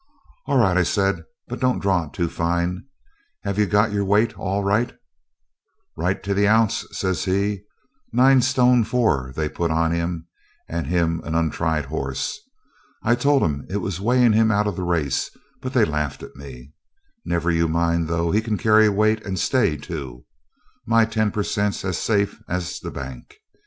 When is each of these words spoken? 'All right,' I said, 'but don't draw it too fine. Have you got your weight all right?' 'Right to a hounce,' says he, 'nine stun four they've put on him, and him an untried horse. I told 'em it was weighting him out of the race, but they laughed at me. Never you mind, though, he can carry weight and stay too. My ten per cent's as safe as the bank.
'All 0.47 0.57
right,' 0.57 0.77
I 0.77 0.81
said, 0.81 1.21
'but 1.47 1.59
don't 1.59 1.77
draw 1.77 2.05
it 2.05 2.13
too 2.13 2.27
fine. 2.27 2.85
Have 3.43 3.59
you 3.59 3.67
got 3.67 3.91
your 3.91 4.03
weight 4.03 4.35
all 4.35 4.63
right?' 4.63 4.91
'Right 5.95 6.23
to 6.23 6.31
a 6.35 6.45
hounce,' 6.47 6.87
says 6.91 7.25
he, 7.25 7.61
'nine 8.11 8.41
stun 8.41 8.83
four 8.83 9.31
they've 9.35 9.53
put 9.53 9.69
on 9.69 9.91
him, 9.91 10.25
and 10.67 10.87
him 10.87 11.21
an 11.23 11.35
untried 11.35 11.85
horse. 11.85 12.39
I 13.03 13.13
told 13.13 13.43
'em 13.43 13.67
it 13.69 13.77
was 13.77 14.01
weighting 14.01 14.33
him 14.33 14.49
out 14.49 14.65
of 14.65 14.75
the 14.75 14.81
race, 14.81 15.29
but 15.61 15.73
they 15.73 15.85
laughed 15.85 16.23
at 16.23 16.35
me. 16.35 16.73
Never 17.23 17.51
you 17.51 17.67
mind, 17.67 18.07
though, 18.07 18.31
he 18.31 18.41
can 18.41 18.57
carry 18.57 18.89
weight 18.89 19.23
and 19.23 19.37
stay 19.37 19.77
too. 19.77 20.25
My 20.83 21.05
ten 21.05 21.29
per 21.29 21.43
cent's 21.43 21.85
as 21.85 21.99
safe 21.99 22.41
as 22.47 22.79
the 22.79 22.89
bank. 22.89 23.37